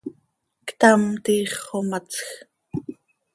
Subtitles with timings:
[0.67, 2.25] Ctam, tiix xomatsj.